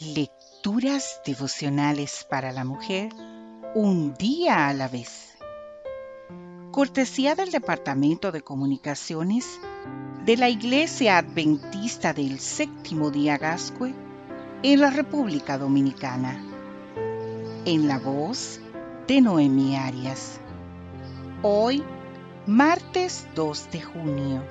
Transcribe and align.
Lecturas 0.00 1.20
devocionales 1.26 2.24
para 2.30 2.52
la 2.52 2.62
mujer, 2.62 3.12
un 3.74 4.14
día 4.14 4.68
a 4.68 4.72
la 4.72 4.86
vez. 4.86 5.36
Cortesía 6.70 7.34
del 7.34 7.50
Departamento 7.50 8.30
de 8.30 8.40
Comunicaciones 8.40 9.58
de 10.24 10.36
la 10.36 10.50
Iglesia 10.50 11.18
Adventista 11.18 12.12
del 12.12 12.38
Séptimo 12.38 13.10
Día 13.10 13.38
Gascue 13.38 13.92
en 14.62 14.80
la 14.80 14.90
República 14.90 15.58
Dominicana. 15.58 16.44
En 17.64 17.88
la 17.88 17.98
voz 17.98 18.60
de 19.08 19.20
Noemi 19.20 19.74
Arias. 19.74 20.38
Hoy, 21.42 21.82
martes 22.46 23.26
2 23.34 23.70
de 23.72 23.82
junio, 23.82 24.44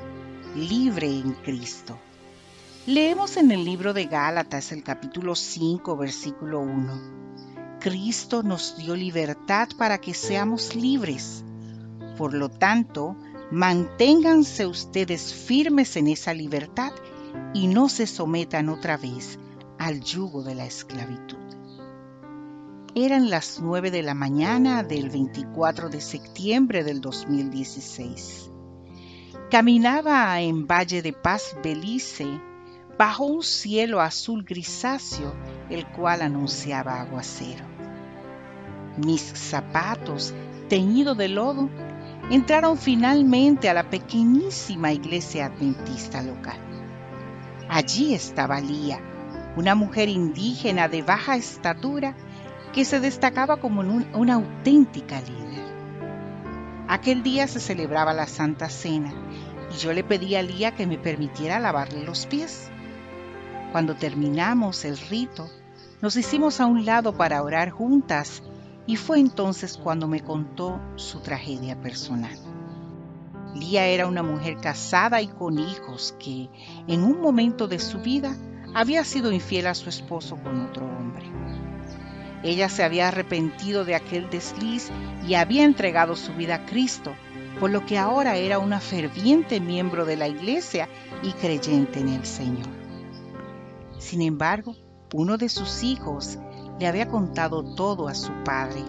libre 0.57 1.07
en 1.07 1.31
Cristo. 1.35 1.97
Leemos 2.87 3.35
en 3.35 3.51
el 3.51 3.65
libro 3.65 3.93
de 3.93 4.05
Gálatas 4.05 4.71
el 4.71 4.81
capítulo 4.81 5.35
5, 5.35 5.97
versículo 5.97 6.61
1. 6.61 7.79
Cristo 7.81 8.43
nos 8.43 8.77
dio 8.77 8.95
libertad 8.95 9.67
para 9.77 9.97
que 9.97 10.13
seamos 10.13 10.73
libres. 10.73 11.43
Por 12.17 12.33
lo 12.33 12.47
tanto, 12.47 13.17
manténganse 13.51 14.65
ustedes 14.65 15.33
firmes 15.33 15.97
en 15.97 16.07
esa 16.07 16.33
libertad 16.33 16.93
y 17.53 17.67
no 17.67 17.89
se 17.89 18.07
sometan 18.07 18.69
otra 18.69 18.95
vez 18.95 19.37
al 19.77 19.99
yugo 19.99 20.41
de 20.43 20.55
la 20.55 20.65
esclavitud. 20.65 21.43
Eran 22.95 23.29
las 23.29 23.59
9 23.59 23.91
de 23.91 24.01
la 24.01 24.13
mañana 24.13 24.83
del 24.83 25.09
24 25.09 25.89
de 25.89 25.99
septiembre 25.99 26.85
del 26.85 27.01
2016. 27.01 28.49
Caminaba 29.51 30.39
en 30.39 30.65
Valle 30.65 31.01
de 31.01 31.11
Paz, 31.11 31.53
Belice, 31.61 32.39
bajo 32.97 33.25
un 33.25 33.43
cielo 33.43 34.01
azul 34.01 34.43
grisáceo, 34.43 35.33
el 35.69 35.85
cual 35.87 36.21
anunciaba 36.21 36.99
aguacero. 36.99 37.65
Mis 38.97 39.21
zapatos, 39.21 40.33
teñidos 40.67 41.17
de 41.17 41.29
lodo, 41.29 41.69
entraron 42.31 42.77
finalmente 42.77 43.69
a 43.69 43.73
la 43.73 43.89
pequeñísima 43.89 44.91
iglesia 44.91 45.45
adventista 45.45 46.21
local. 46.23 46.59
Allí 47.69 48.13
estaba 48.13 48.59
Lía, 48.59 48.99
una 49.55 49.75
mujer 49.75 50.09
indígena 50.09 50.87
de 50.87 51.03
baja 51.03 51.35
estatura 51.35 52.15
que 52.73 52.85
se 52.85 52.99
destacaba 52.99 53.57
como 53.57 53.81
una 53.81 54.33
auténtica 54.33 55.21
líder. 55.21 55.65
Aquel 56.87 57.21
día 57.21 57.47
se 57.47 57.59
celebraba 57.59 58.13
la 58.13 58.27
Santa 58.27 58.69
Cena 58.69 59.13
y 59.73 59.77
yo 59.77 59.93
le 59.93 60.03
pedí 60.03 60.35
a 60.35 60.41
Lía 60.41 60.71
que 60.71 60.87
me 60.87 60.97
permitiera 60.97 61.59
lavarle 61.59 62.03
los 62.03 62.25
pies. 62.25 62.71
Cuando 63.71 63.95
terminamos 63.95 64.85
el 64.85 64.97
rito, 64.97 65.49
nos 66.01 66.15
hicimos 66.15 66.61
a 66.61 66.65
un 66.65 66.85
lado 66.85 67.17
para 67.17 67.43
orar 67.43 67.69
juntas 67.69 68.41
y 68.85 68.95
fue 68.95 69.19
entonces 69.19 69.77
cuando 69.77 70.07
me 70.07 70.21
contó 70.21 70.79
su 70.95 71.19
tragedia 71.19 71.79
personal. 71.81 72.37
Lía 73.53 73.87
era 73.87 74.07
una 74.07 74.23
mujer 74.23 74.57
casada 74.57 75.21
y 75.21 75.27
con 75.27 75.59
hijos 75.59 76.15
que, 76.19 76.49
en 76.87 77.03
un 77.03 77.19
momento 77.19 77.67
de 77.67 77.79
su 77.79 77.99
vida, 77.99 78.35
había 78.73 79.03
sido 79.03 79.31
infiel 79.31 79.67
a 79.67 79.75
su 79.75 79.89
esposo 79.89 80.37
con 80.37 80.61
otro 80.61 80.85
hombre. 80.85 81.25
Ella 82.43 82.69
se 82.69 82.83
había 82.83 83.07
arrepentido 83.07 83.83
de 83.83 83.95
aquel 83.95 84.29
desliz 84.29 84.89
y 85.27 85.33
había 85.33 85.63
entregado 85.63 86.15
su 86.15 86.33
vida 86.33 86.55
a 86.55 86.65
Cristo, 86.65 87.13
por 87.59 87.71
lo 87.71 87.85
que 87.85 87.97
ahora 87.97 88.37
era 88.37 88.59
una 88.59 88.79
ferviente 88.79 89.59
miembro 89.59 90.05
de 90.05 90.15
la 90.15 90.27
iglesia 90.27 90.87
y 91.23 91.31
creyente 91.31 91.99
en 91.99 92.09
el 92.09 92.25
Señor. 92.25 92.86
Sin 94.07 94.21
embargo, 94.21 94.73
uno 95.13 95.35
de 95.37 95.49
sus 95.49 95.83
hijos 95.83 96.39
le 96.79 96.87
había 96.87 97.09
contado 97.09 97.75
todo 97.75 98.07
a 98.07 98.15
su 98.15 98.31
padre 98.45 98.81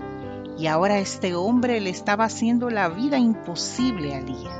y 0.57 0.69
ahora 0.69 1.01
este 1.01 1.35
hombre 1.35 1.81
le 1.81 1.91
estaba 1.91 2.27
haciendo 2.27 2.71
la 2.71 2.89
vida 2.89 3.19
imposible 3.19 4.15
a 4.15 4.21
Lía. 4.21 4.53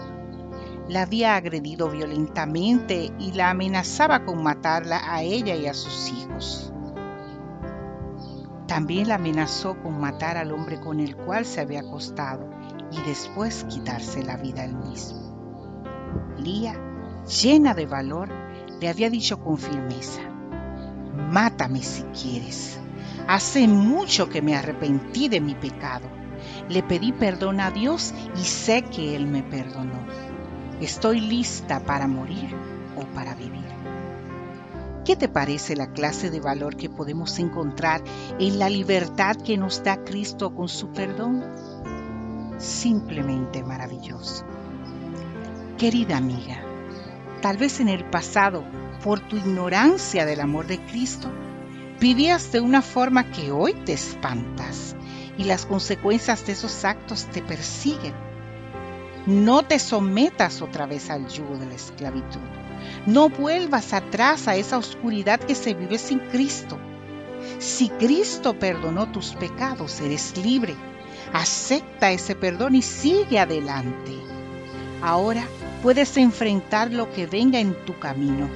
La 0.89 1.03
había 1.03 1.37
agredido 1.37 1.89
violentamente 1.91 3.13
y 3.21 3.31
la 3.35 3.51
amenazaba 3.51 4.25
con 4.25 4.43
matarla 4.43 5.01
a 5.05 5.23
ella 5.23 5.55
y 5.55 5.69
a 5.69 5.75
sus 5.75 6.11
hijos. 6.11 6.73
También 8.67 9.07
la 9.07 9.15
amenazó 9.15 9.81
con 9.81 10.01
matar 10.01 10.37
al 10.37 10.51
hombre 10.51 10.81
con 10.81 10.99
el 10.99 11.15
cual 11.15 11.47
se 11.47 11.61
había 11.61 11.83
acostado 11.83 12.51
y 12.91 13.01
después 13.03 13.63
quitarse 13.69 14.25
la 14.25 14.37
vida 14.37 14.65
él 14.65 14.75
mismo. 14.75 16.35
Lía, 16.37 16.75
llena 17.43 17.75
de 17.75 17.87
valor, 17.87 18.29
le 18.81 18.89
había 18.89 19.09
dicho 19.09 19.39
con 19.39 19.57
firmeza, 19.57 20.23
Mátame 21.19 21.83
si 21.83 22.03
quieres. 22.05 22.79
Hace 23.27 23.69
mucho 23.69 24.29
que 24.29 24.41
me 24.41 24.57
arrepentí 24.57 25.29
de 25.29 25.41
mi 25.41 25.55
pecado. 25.55 26.09
Le 26.69 26.83
pedí 26.83 27.13
perdón 27.13 27.61
a 27.61 27.71
Dios 27.71 28.15
y 28.37 28.45
sé 28.45 28.83
que 28.83 29.17
Él 29.17 29.27
me 29.27 29.43
perdonó. 29.43 30.07
Estoy 30.81 31.21
lista 31.21 31.81
para 31.81 32.07
morir 32.07 32.55
o 32.97 33.03
para 33.15 33.35
vivir. 33.35 33.69
¿Qué 35.05 35.17
te 35.17 35.29
parece 35.29 35.75
la 35.75 35.93
clase 35.93 36.31
de 36.31 36.39
valor 36.39 36.77
que 36.77 36.91
podemos 36.91 37.39
encontrar 37.39 38.03
en 38.39 38.59
la 38.59 38.69
libertad 38.69 39.37
que 39.37 39.57
nos 39.57 39.83
da 39.83 40.05
Cristo 40.05 40.55
con 40.55 40.69
su 40.69 40.93
perdón? 40.93 41.45
Simplemente 42.59 43.63
maravilloso. 43.63 44.45
Querida 45.79 46.19
amiga, 46.19 46.63
tal 47.41 47.57
vez 47.57 47.81
en 47.81 47.89
el 47.89 48.05
pasado 48.05 48.65
por 49.03 49.21
tu 49.21 49.37
ignorancia 49.37 50.25
del 50.27 50.41
amor 50.41 50.67
de 50.67 50.79
Cristo, 50.79 51.31
vivías 52.01 52.53
de 52.53 52.61
una 52.61 52.83
forma 52.83 53.31
que 53.31 53.51
hoy 53.51 53.75
te 53.85 53.93
espantas 53.93 54.97
y 55.37 55.45
las 55.45 55.67
consecuencias 55.67 56.45
de 56.47 56.53
esos 56.53 56.85
actos 56.85 57.27
te 57.27 57.43
persiguen. 57.43 58.15
No 59.27 59.63
te 59.63 59.79
sometas 59.79 60.63
otra 60.63 60.87
vez 60.87 61.11
al 61.11 61.29
yugo 61.29 61.57
de 61.57 61.67
la 61.67 61.75
esclavitud. 61.75 62.41
No 63.07 63.29
vuelvas 63.29 63.93
atrás 63.93 64.49
a 64.49 64.57
esa 64.57 64.79
oscuridad 64.79 65.39
que 65.41 65.55
se 65.55 65.75
vive 65.75 65.99
sin 65.99 66.19
Cristo. 66.19 66.79
Si 67.59 67.89
Cristo 67.91 68.59
perdonó 68.59 69.13
tus 69.13 69.35
pecados, 69.35 70.01
eres 70.01 70.37
libre. 70.39 70.75
Acepta 71.33 72.11
ese 72.11 72.35
perdón 72.35 72.75
y 72.75 72.83
sigue 72.83 73.39
adelante. 73.39 74.13
Ahora 75.03 75.45
puedes 75.83 76.17
enfrentar 76.17 76.93
lo 76.93 77.11
que 77.13 77.27
venga 77.27 77.59
en 77.59 77.75
tu 77.85 77.99
camino 77.99 78.49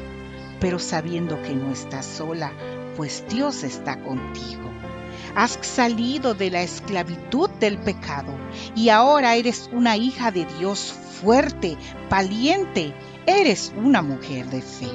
pero 0.63 0.79
sabiendo 0.79 1.43
que 1.43 1.57
no 1.57 1.73
estás 1.73 2.07
sola, 2.07 2.53
pues 2.97 3.25
Dios 3.29 3.65
está 3.65 4.01
contigo. 4.01 4.71
Has 5.35 5.59
salido 5.61 6.35
de 6.35 6.53
la 6.53 6.63
esclavitud 6.63 7.51
del 7.59 7.79
pecado 7.79 8.33
y 8.77 8.89
ahora 8.89 9.35
eres 9.35 9.69
una 9.73 9.97
hija 9.97 10.31
de 10.31 10.47
Dios 10.61 10.95
fuerte, 11.21 11.77
valiente, 12.09 12.95
eres 13.27 13.75
una 13.77 14.03
mujer 14.03 14.47
de 14.47 14.63
fe. 14.63 14.89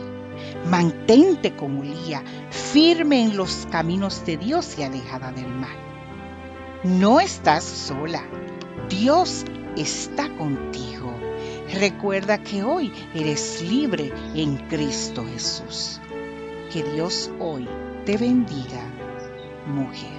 Mantente 0.70 1.54
como 1.54 1.84
Lía, 1.84 2.24
firme 2.50 3.22
en 3.24 3.36
los 3.36 3.68
caminos 3.70 4.26
de 4.26 4.38
Dios 4.38 4.80
y 4.80 4.84
alejada 4.84 5.34
del 5.34 5.50
mal. 5.50 5.76
No 6.86 7.20
estás 7.20 7.66
sola, 7.66 8.24
Dios 8.88 9.44
está 9.76 10.34
contigo. 10.38 11.14
Recuerda 11.74 12.38
que 12.38 12.64
hoy 12.64 12.94
eres 13.14 13.62
libre 13.62 14.12
en 14.36 14.58
Cristo 14.68 15.26
Jesús. 15.26 16.00
Que 16.72 16.84
Dios 16.84 17.30
hoy 17.40 17.68
te 18.06 18.18
bendiga, 18.18 18.84
mujer. 19.68 20.18